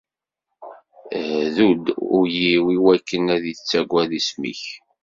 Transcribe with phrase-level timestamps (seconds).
[1.29, 1.85] Hdu-d
[2.17, 4.63] ul-iw iwakken ad ittaggad isem-ik!